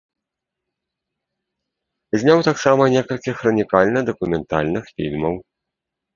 Зняў 2.23 2.41
таксама 2.47 2.89
некалькі 2.95 3.37
хранікальна-дакументальных 3.43 4.83
фільмаў. 4.97 5.33